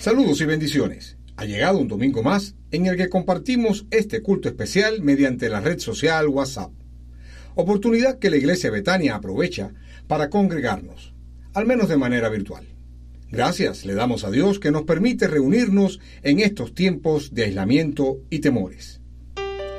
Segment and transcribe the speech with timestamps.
[0.00, 1.18] Saludos y bendiciones.
[1.36, 5.78] Ha llegado un domingo más en el que compartimos este culto especial mediante la red
[5.78, 6.72] social WhatsApp.
[7.54, 9.74] Oportunidad que la Iglesia Betania aprovecha
[10.06, 11.12] para congregarnos,
[11.52, 12.66] al menos de manera virtual.
[13.30, 18.38] Gracias le damos a Dios que nos permite reunirnos en estos tiempos de aislamiento y
[18.38, 19.02] temores.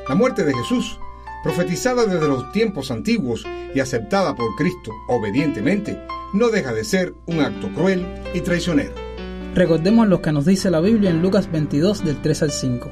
[0.08, 1.00] La muerte de Jesús,
[1.44, 3.44] profetizada desde los tiempos antiguos
[3.74, 6.00] y aceptada por Cristo obedientemente,
[6.36, 9.11] no deja de ser un acto cruel y traicionero.
[9.54, 12.90] Recordemos lo que nos dice la Biblia en Lucas 22 del 3 al 5.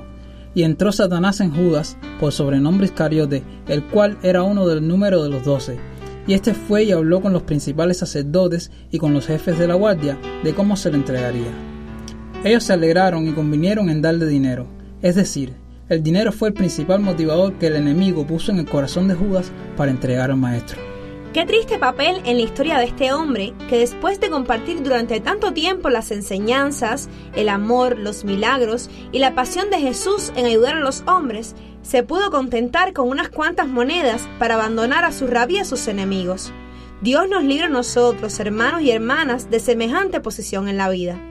[0.53, 5.29] Y entró Satanás en Judas por sobrenombre Iscariote, el cual era uno del número de
[5.29, 5.79] los doce.
[6.27, 9.75] Y este fue y habló con los principales sacerdotes y con los jefes de la
[9.75, 11.51] guardia de cómo se le entregaría.
[12.43, 14.67] Ellos se alegraron y convinieron en darle dinero.
[15.01, 15.53] Es decir,
[15.87, 19.51] el dinero fue el principal motivador que el enemigo puso en el corazón de Judas
[19.77, 20.88] para entregar al maestro.
[21.33, 25.53] Qué triste papel en la historia de este hombre que después de compartir durante tanto
[25.53, 30.79] tiempo las enseñanzas, el amor, los milagros y la pasión de Jesús en ayudar a
[30.79, 35.87] los hombres, se pudo contentar con unas cuantas monedas para abandonar a su rabia sus
[35.87, 36.51] enemigos.
[37.01, 41.28] Dios nos libre a nosotros, hermanos y hermanas, de semejante posición en la vida.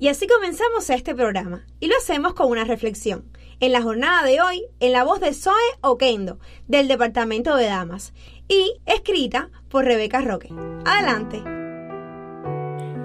[0.00, 3.26] Y así comenzamos este programa, y lo hacemos con una reflexión.
[3.60, 8.14] En la jornada de hoy, en la voz de Zoe Oquendo, del Departamento de Damas,
[8.48, 10.48] y escrita por Rebeca Roque.
[10.86, 11.42] Adelante.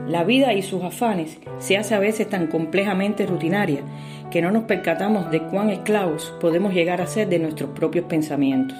[0.07, 3.83] La vida y sus afanes se hace a veces tan complejamente rutinaria
[4.31, 8.77] que no nos percatamos de cuán esclavos podemos llegar a ser de nuestros propios pensamientos.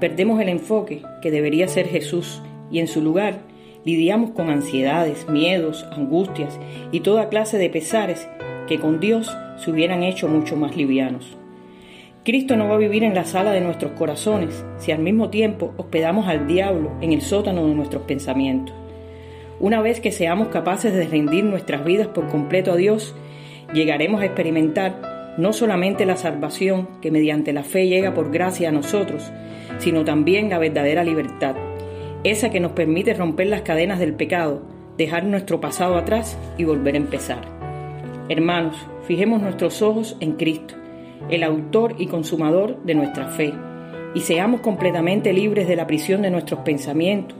[0.00, 3.40] Perdemos el enfoque que debería ser Jesús y en su lugar
[3.84, 6.58] lidiamos con ansiedades, miedos, angustias
[6.90, 8.28] y toda clase de pesares
[8.66, 11.36] que con Dios se hubieran hecho mucho más livianos.
[12.24, 15.74] Cristo no va a vivir en la sala de nuestros corazones si al mismo tiempo
[15.76, 18.74] hospedamos al diablo en el sótano de nuestros pensamientos.
[19.60, 23.14] Una vez que seamos capaces de rendir nuestras vidas por completo a Dios,
[23.74, 28.72] llegaremos a experimentar no solamente la salvación que mediante la fe llega por gracia a
[28.72, 29.30] nosotros,
[29.78, 31.56] sino también la verdadera libertad
[32.24, 34.62] esa que nos permite romper las cadenas del pecado,
[34.96, 37.42] dejar nuestro pasado atrás y volver a empezar.
[38.28, 38.76] Hermanos,
[39.06, 40.74] fijemos nuestros ojos en Cristo,
[41.28, 43.52] el autor y consumador de nuestra fe,
[44.14, 47.36] y seamos completamente libres de la prisión de nuestros pensamientos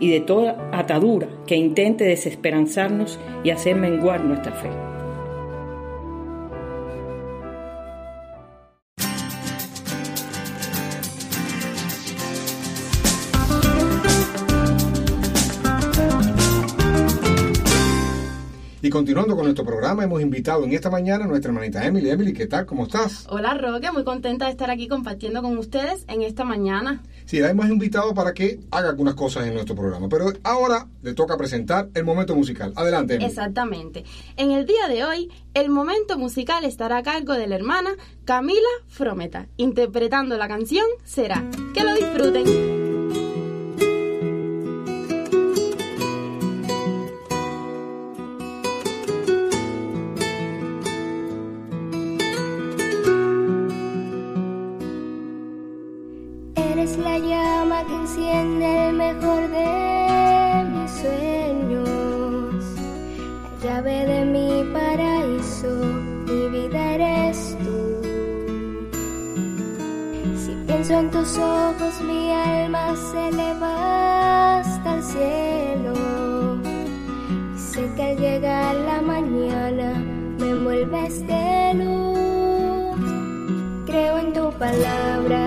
[0.00, 4.95] y de toda atadura que intente desesperanzarnos y hacer menguar nuestra fe.
[18.96, 22.08] Continuando con nuestro programa, hemos invitado en esta mañana a nuestra hermanita Emily.
[22.08, 22.64] Emily, ¿qué tal?
[22.64, 23.26] ¿Cómo estás?
[23.28, 27.02] Hola Roque, muy contenta de estar aquí compartiendo con ustedes en esta mañana.
[27.26, 30.08] Sí, la hemos invitado para que haga algunas cosas en nuestro programa.
[30.08, 32.72] Pero ahora le toca presentar el momento musical.
[32.74, 33.16] Adelante.
[33.16, 33.28] Emily.
[33.28, 34.04] Exactamente.
[34.38, 37.90] En el día de hoy, el momento musical estará a cargo de la hermana
[38.24, 41.44] Camila Frometa, interpretando la canción Será.
[41.74, 42.85] Que lo disfruten.
[58.16, 62.64] Enciende el mejor de mis sueños,
[63.42, 65.68] la llave de mi paraíso,
[66.26, 67.78] mi vida eres tú.
[70.42, 75.94] Si pienso en tus ojos, mi alma se eleva hasta el cielo.
[77.54, 79.92] Y sé que al llegar la mañana
[80.38, 82.96] me envuelves de luz.
[83.86, 85.45] Creo en tu palabra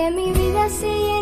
[0.00, 1.19] porque mi vida se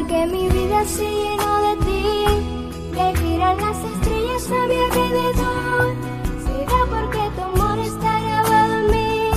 [0.00, 2.24] porque mi vida se llenó de ti,
[2.94, 5.94] que giran las estrellas a mi alrededor.
[6.44, 9.30] Será porque tu amor está grabado en mí,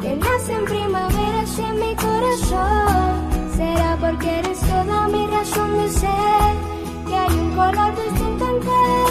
[0.00, 3.30] que nace en primaveras en mi corazón.
[3.56, 6.52] Será porque eres toda mi razón de ser,
[7.06, 9.01] que hay un color distinto en cada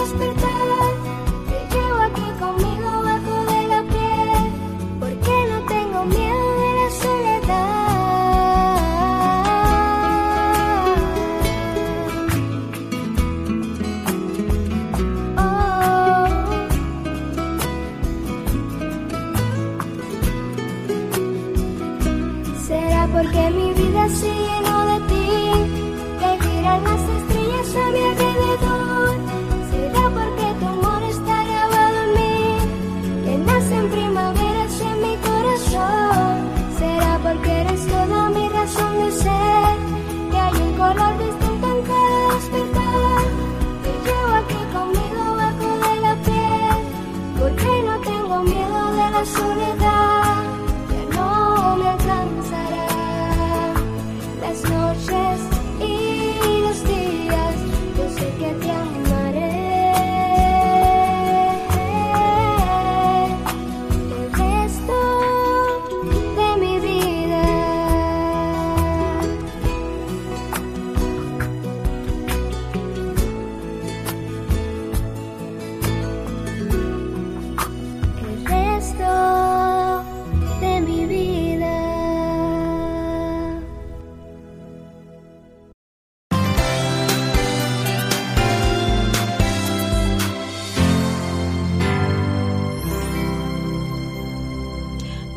[23.14, 25.28] porque mi vida se llenó de ti,
[26.20, 29.10] que giran las estrellas a mi alrededor.
[29.70, 36.34] Será porque tu amor está grabado en mí, que nace en primaveras en mi corazón.
[36.80, 39.76] Será porque eres toda mi razón de ser,
[40.32, 43.24] que hay un color distinto en cada despertar.
[43.84, 46.78] Te llevo aquí conmigo bajo de la piel,
[47.40, 49.71] porque no tengo miedo de la soledad.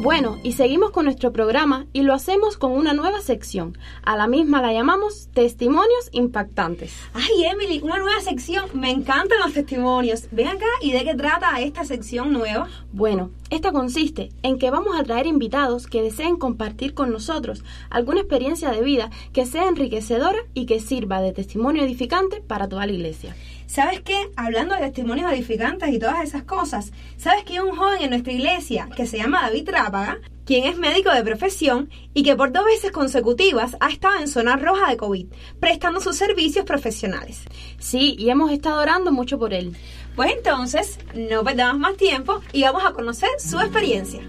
[0.04, 3.78] Bueno, y seguimos con nuestro programa y lo hacemos con una nueva sección.
[4.02, 6.92] A la misma la llamamos Testimonios Impactantes.
[7.14, 8.66] Ay, Emily, una nueva sección.
[8.74, 10.28] Me encantan los testimonios.
[10.30, 12.68] Ven acá y de qué trata esta sección nueva.
[12.92, 18.20] Bueno, esta consiste en que vamos a traer invitados que deseen compartir con nosotros alguna
[18.20, 22.92] experiencia de vida que sea enriquecedora y que sirva de testimonio edificante para toda la
[22.92, 23.34] iglesia.
[23.66, 24.30] ¿Sabes qué?
[24.36, 28.32] Hablando de testimonios edificantes y todas esas cosas, ¿sabes que hay un joven en nuestra
[28.32, 32.64] iglesia que se llama David Rápaga, quien es médico de profesión y que por dos
[32.64, 35.26] veces consecutivas ha estado en zona roja de COVID,
[35.60, 37.42] prestando sus servicios profesionales?
[37.78, 39.74] Sí, y hemos estado orando mucho por él.
[40.14, 44.20] Pues entonces, no perdamos más tiempo y vamos a conocer su experiencia.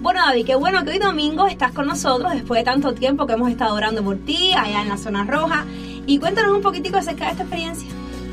[0.00, 3.34] Bueno, David, qué bueno que hoy domingo estás con nosotros después de tanto tiempo que
[3.34, 5.64] hemos estado orando por ti allá en la zona roja.
[6.06, 7.88] Y cuéntanos un poquitico acerca de esta experiencia.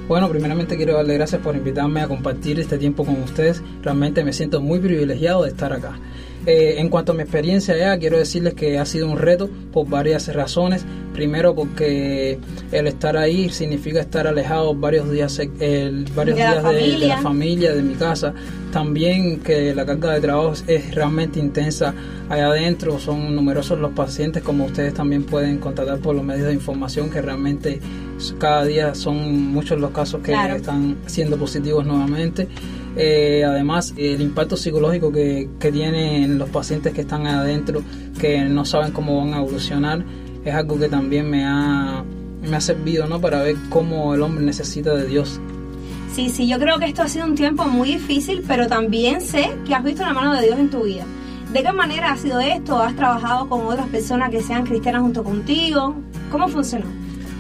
[0.09, 3.61] Bueno, primeramente quiero darle gracias por invitarme a compartir este tiempo con ustedes.
[3.83, 5.99] Realmente me siento muy privilegiado de estar acá.
[6.45, 9.87] Eh, en cuanto a mi experiencia allá, quiero decirles que ha sido un reto por
[9.87, 10.85] varias razones.
[11.13, 12.39] Primero porque
[12.71, 17.17] el estar ahí significa estar alejado varios días, eh, varios De la días de, la
[17.21, 18.33] familia, de mi casa.
[18.71, 21.93] También que la carga de trabajo es realmente intensa
[22.29, 22.99] allá adentro.
[22.99, 27.21] Son numerosos los pacientes, como ustedes también pueden contactar por los medios de información, que
[27.21, 27.79] realmente
[28.37, 30.55] cada día son muchos los casos que Claro.
[30.55, 32.47] están siendo positivos nuevamente.
[32.95, 37.81] Eh, además, el impacto psicológico que, que tienen los pacientes que están adentro,
[38.19, 40.03] que no saben cómo van a evolucionar,
[40.43, 42.03] es algo que también me ha,
[42.41, 43.19] me ha servido ¿no?
[43.21, 45.39] para ver cómo el hombre necesita de Dios.
[46.13, 49.51] Sí, sí, yo creo que esto ha sido un tiempo muy difícil, pero también sé
[49.65, 51.05] que has visto la mano de Dios en tu vida.
[51.53, 52.79] ¿De qué manera ha sido esto?
[52.79, 55.95] ¿Has trabajado con otras personas que sean cristianas junto contigo?
[56.31, 56.85] ¿Cómo funcionó?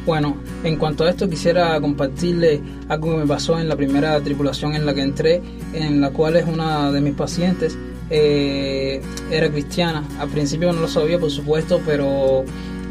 [0.09, 4.73] Bueno, en cuanto a esto quisiera compartirle algo que me pasó en la primera tripulación
[4.73, 5.39] en la que entré,
[5.71, 7.77] en la cual es una de mis pacientes
[8.09, 10.03] eh, era cristiana.
[10.19, 12.43] Al principio no lo sabía, por supuesto, pero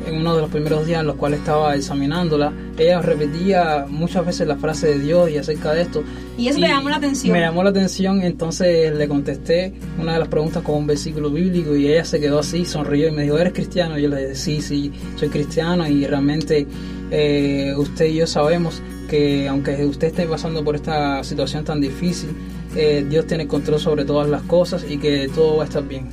[0.06, 4.46] en uno de los primeros días en los cuales estaba examinándola, ella repetía muchas veces
[4.46, 6.04] la frase de Dios y acerca de esto.
[6.38, 7.32] Y eso te llamó la atención.
[7.32, 11.74] Me llamó la atención, entonces le contesté una de las preguntas con un versículo bíblico
[11.74, 13.98] y ella se quedó así, sonrió y me dijo, ¿eres cristiano?
[13.98, 16.64] Y yo le dije, sí, sí, soy cristiano y realmente
[17.10, 22.30] eh, usted y yo sabemos que aunque usted esté pasando por esta situación tan difícil,
[22.76, 26.08] eh, Dios tiene control sobre todas las cosas y que todo va a estar bien.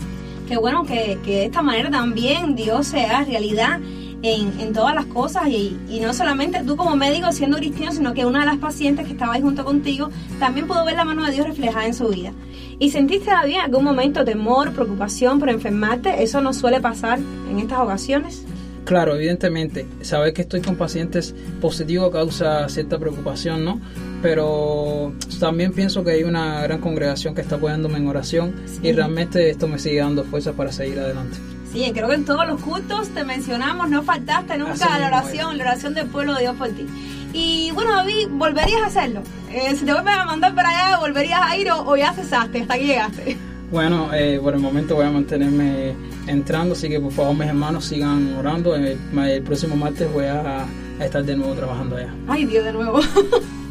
[0.47, 3.79] Qué bueno que, que de esta manera también Dios se haga realidad
[4.21, 8.13] en, en todas las cosas y, y no solamente tú como médico siendo cristiano, sino
[8.13, 10.09] que una de las pacientes que estaba ahí junto contigo
[10.39, 12.31] también pudo ver la mano de Dios reflejada en su vida.
[12.79, 16.23] ¿Y sentiste en algún momento temor, preocupación por enfermarte?
[16.23, 18.45] ¿Eso no suele pasar en estas ocasiones?
[18.85, 23.81] Claro, evidentemente, saber que estoy con pacientes positivos causa cierta preocupación, ¿no?
[24.21, 29.49] Pero también pienso que hay una gran congregación que está apoyándome en oración y realmente
[29.49, 31.37] esto me sigue dando fuerza para seguir adelante.
[31.73, 35.63] Sí, creo que en todos los cultos te mencionamos, no faltaste nunca la oración, la
[35.65, 36.85] oración del pueblo de Dios por ti.
[37.33, 39.21] Y bueno, David, ¿volverías a hacerlo?
[39.51, 42.61] Eh, si te vuelves a mandar para allá, ¿volverías a ir o, ya cesaste?
[42.61, 43.37] ¿Hasta aquí llegaste?
[43.71, 45.95] Bueno, eh, por el momento voy a mantenerme
[46.27, 48.75] entrando, así que por favor mis hermanos sigan orando.
[48.75, 50.65] El, próximo martes voy a,
[50.99, 52.13] estar de nuevo trabajando allá.
[52.27, 52.99] Ay Dios, de nuevo.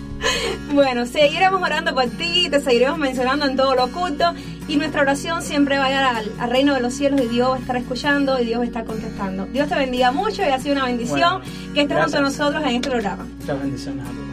[0.75, 4.35] bueno, seguiremos orando por ti, te seguiremos mencionando en todos los cultos
[4.69, 7.57] y nuestra oración siempre va a llegar al, reino de los cielos y Dios va
[7.57, 9.47] a estar escuchando y Dios va a estar contestando.
[9.47, 11.43] Dios te bendiga mucho y ha sido una bendición
[11.75, 13.27] que estés junto a nosotros en este programa.
[13.41, 14.25] Muchas bendiciones a todos.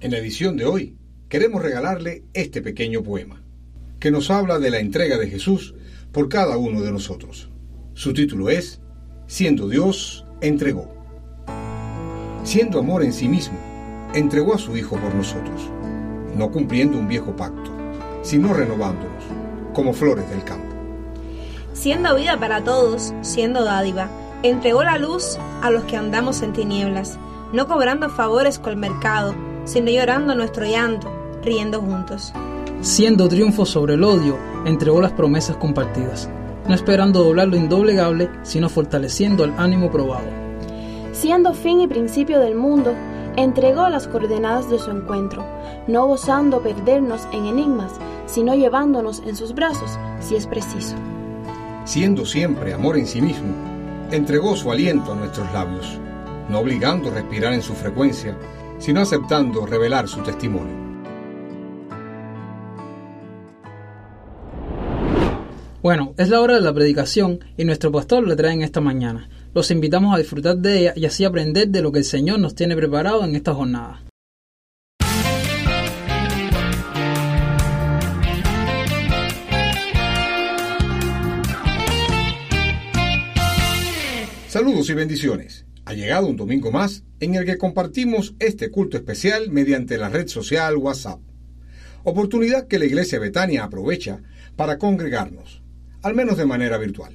[0.00, 0.99] En la edición de hoy
[1.30, 3.40] queremos regalarle este pequeño poema,
[4.00, 5.76] que nos habla de la entrega de Jesús
[6.10, 7.48] por cada uno de nosotros.
[7.94, 8.80] Su título es
[9.28, 10.92] Siendo Dios, entregó.
[12.42, 13.56] Siendo amor en sí mismo,
[14.12, 15.70] entregó a su Hijo por nosotros,
[16.36, 17.70] no cumpliendo un viejo pacto,
[18.22, 19.22] sino renovándonos,
[19.72, 20.74] como flores del campo.
[21.74, 24.10] Siendo vida para todos, siendo dádiva,
[24.42, 27.20] entregó la luz a los que andamos en tinieblas,
[27.52, 29.32] no cobrando favores con el mercado,
[29.64, 32.32] sino llorando nuestro llanto, riendo juntos.
[32.80, 36.30] Siendo triunfo sobre el odio, entregó las promesas compartidas,
[36.66, 40.26] no esperando doblar lo indoblegable, sino fortaleciendo el ánimo probado.
[41.12, 42.94] Siendo fin y principio del mundo,
[43.36, 45.44] entregó las coordenadas de su encuentro,
[45.86, 47.92] no gozando perdernos en enigmas,
[48.26, 50.96] sino llevándonos en sus brazos si es preciso.
[51.84, 53.52] Siendo siempre amor en sí mismo,
[54.10, 55.98] entregó su aliento a nuestros labios,
[56.48, 58.36] no obligando a respirar en su frecuencia,
[58.78, 60.89] sino aceptando revelar su testimonio.
[65.82, 69.30] Bueno, es la hora de la predicación y nuestro pastor le trae en esta mañana.
[69.54, 72.54] Los invitamos a disfrutar de ella y así aprender de lo que el Señor nos
[72.54, 74.04] tiene preparado en esta jornada.
[84.48, 85.64] Saludos y bendiciones.
[85.86, 90.28] Ha llegado un domingo más en el que compartimos este culto especial mediante la red
[90.28, 91.20] social WhatsApp.
[92.04, 94.20] Oportunidad que la Iglesia Betania aprovecha
[94.56, 95.59] para congregarnos,
[96.02, 97.14] al menos de manera virtual.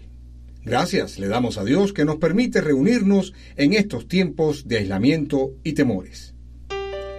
[0.63, 5.73] Gracias le damos a Dios que nos permite reunirnos en estos tiempos de aislamiento y
[5.73, 6.33] temores.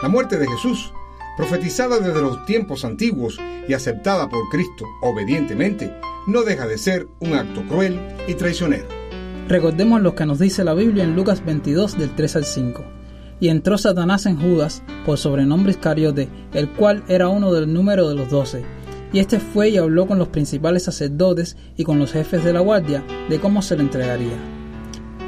[0.02, 0.92] La muerte de Jesús,
[1.36, 5.92] profetizada desde los tiempos antiguos y aceptada por Cristo obedientemente,
[6.26, 8.88] no deja de ser un acto cruel y traicionero.
[9.48, 12.84] Recordemos lo que nos dice la Biblia en Lucas 22 del 3 al 5.
[13.38, 18.16] Y entró Satanás en Judas por sobrenombre Iscariote, el cual era uno del número de
[18.16, 18.64] los doce.
[19.16, 22.60] Y este fue y habló con los principales sacerdotes y con los jefes de la
[22.60, 24.36] guardia de cómo se le entregaría.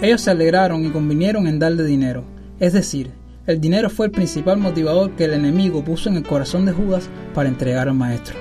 [0.03, 2.23] Ellos se alegraron y convinieron en darle dinero.
[2.61, 3.13] Es decir,
[3.47, 7.09] el dinero fue el principal motivador que el enemigo puso en el corazón de Judas
[7.33, 8.37] para entregar al maestro.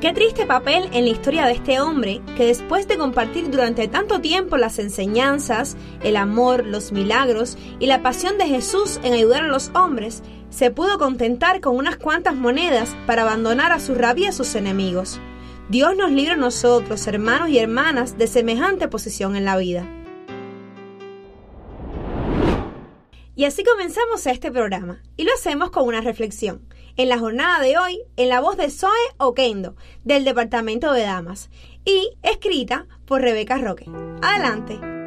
[0.00, 4.20] Qué triste papel en la historia de este hombre que después de compartir durante tanto
[4.20, 9.48] tiempo las enseñanzas, el amor, los milagros y la pasión de Jesús en ayudar a
[9.48, 10.24] los hombres,
[10.58, 15.20] se pudo contentar con unas cuantas monedas para abandonar a su rabia sus enemigos.
[15.68, 19.86] Dios nos libre a nosotros, hermanos y hermanas, de semejante posición en la vida.
[23.36, 27.78] Y así comenzamos este programa, y lo hacemos con una reflexión en la jornada de
[27.78, 31.50] hoy en la voz de Zoe Oquendo, del Departamento de Damas,
[31.84, 33.88] y escrita por Rebeca Roque.
[34.22, 34.97] Adelante.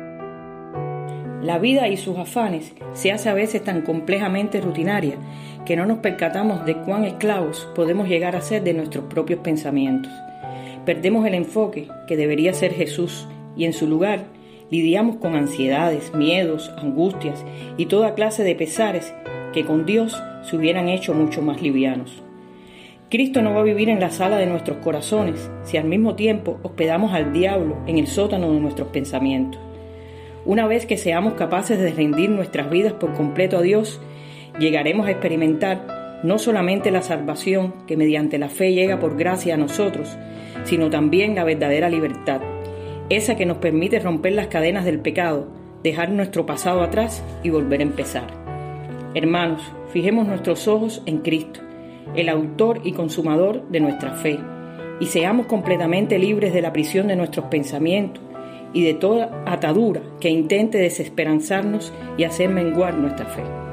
[1.41, 5.15] La vida y sus afanes se hace a veces tan complejamente rutinaria
[5.65, 10.11] que no nos percatamos de cuán esclavos podemos llegar a ser de nuestros propios pensamientos.
[10.85, 14.25] Perdemos el enfoque que debería ser Jesús y en su lugar
[14.69, 17.43] lidiamos con ansiedades, miedos, angustias
[17.75, 19.11] y toda clase de pesares
[19.51, 22.21] que con Dios se hubieran hecho mucho más livianos.
[23.09, 26.59] Cristo no va a vivir en la sala de nuestros corazones si al mismo tiempo
[26.61, 29.70] hospedamos al diablo en el sótano de nuestros pensamientos.
[30.43, 34.01] Una vez que seamos capaces de rendir nuestras vidas por completo a Dios,
[34.59, 39.57] llegaremos a experimentar no solamente la salvación que mediante la fe llega por gracia a
[39.57, 40.17] nosotros,
[40.63, 42.41] sino también la verdadera libertad,
[43.09, 45.47] esa que nos permite romper las cadenas del pecado,
[45.83, 48.27] dejar nuestro pasado atrás y volver a empezar.
[49.13, 51.59] Hermanos, fijemos nuestros ojos en Cristo,
[52.15, 54.39] el autor y consumador de nuestra fe,
[54.99, 58.30] y seamos completamente libres de la prisión de nuestros pensamientos
[58.73, 63.70] y de toda atadura que intente desesperanzarnos y hacer menguar nuestra fe.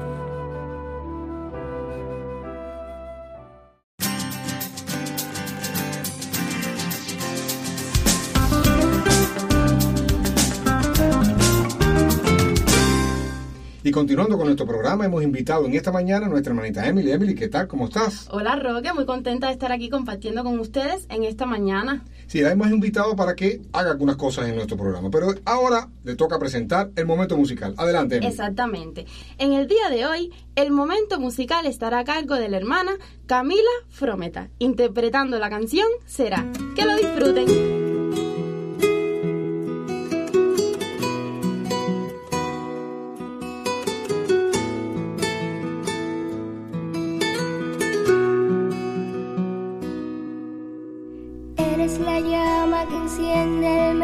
[13.99, 17.11] Continuando con nuestro programa, hemos invitado en esta mañana a nuestra hermanita Emily.
[17.11, 17.67] Emily, ¿qué tal?
[17.67, 18.29] ¿Cómo estás?
[18.31, 22.05] Hola Roque, muy contenta de estar aquí compartiendo con ustedes en esta mañana.
[22.27, 25.09] Sí, la hemos invitado para que haga algunas cosas en nuestro programa.
[25.11, 27.73] Pero ahora le toca presentar el momento musical.
[27.75, 28.31] Adelante, Emily.
[28.31, 29.05] Exactamente.
[29.37, 32.93] En el día de hoy, el momento musical estará a cargo de la hermana
[33.25, 36.45] Camila Frometa, interpretando la canción Será.
[36.73, 37.78] Que lo disfruten.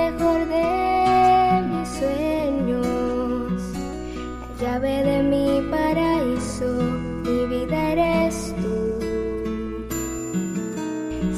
[0.06, 3.58] Mejor de mis sueños,
[4.42, 6.70] la llave de mi paraíso,
[7.26, 8.76] mi vida eres tú.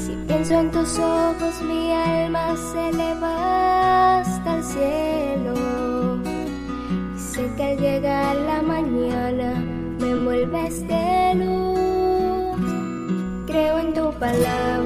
[0.02, 5.54] Si pienso en tus ojos, mi alma se eleva hasta el cielo.
[7.16, 9.50] Y sé que al llegar la mañana
[10.00, 12.60] me envuelves de luz.
[13.46, 14.77] Creo en tu palabra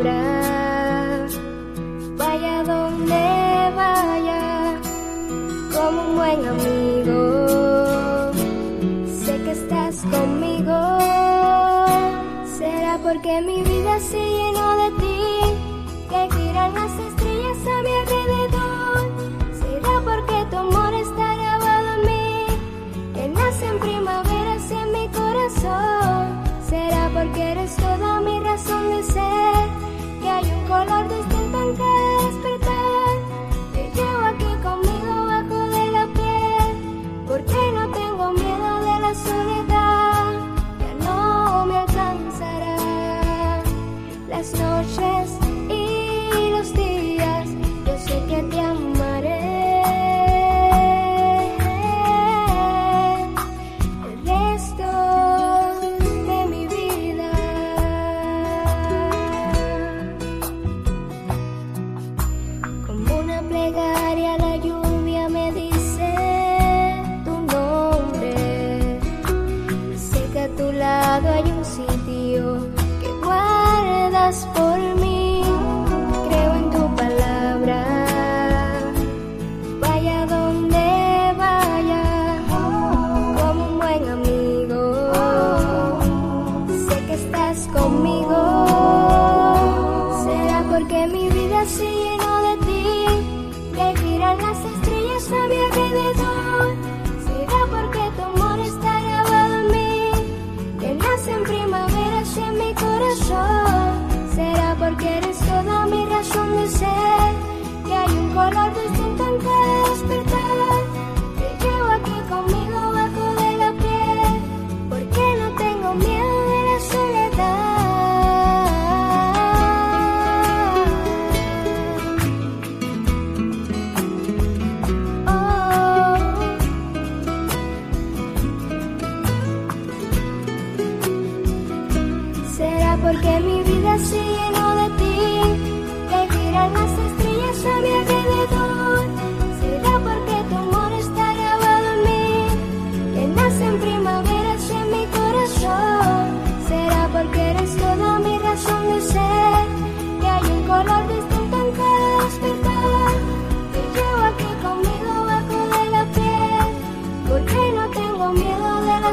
[13.13, 15.19] porque mi vida se llenó de ti,
[16.09, 18.82] que giran las estrellas a mi alrededor.
[44.51, 45.42] Noches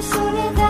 [0.02, 0.69] 思念的。